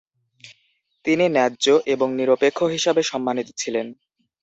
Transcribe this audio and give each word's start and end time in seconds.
তিনি 1.05 1.25
ন্যায্য 1.29 1.65
এবং 1.93 2.07
নিরপেক্ষ 2.15 2.59
হিসাবে 2.73 3.01
সম্মানিত 3.03 3.47
ছিলেন। 3.57 3.87